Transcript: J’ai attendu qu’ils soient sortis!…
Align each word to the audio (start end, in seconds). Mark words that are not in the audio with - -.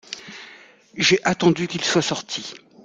J’ai 0.97 1.19
attendu 1.25 1.67
qu’ils 1.67 1.83
soient 1.85 2.01
sortis!… 2.01 2.55